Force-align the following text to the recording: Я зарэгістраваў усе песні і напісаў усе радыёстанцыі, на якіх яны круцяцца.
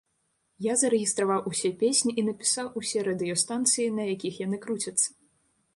Я 0.65 0.73
зарэгістраваў 0.83 1.45
усе 1.51 1.71
песні 1.83 2.11
і 2.23 2.23
напісаў 2.31 2.73
усе 2.83 3.07
радыёстанцыі, 3.09 3.87
на 4.01 4.09
якіх 4.13 4.33
яны 4.47 4.57
круцяцца. 4.67 5.07